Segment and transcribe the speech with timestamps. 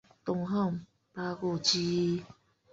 [0.25, 2.23] 东汉八顾之一。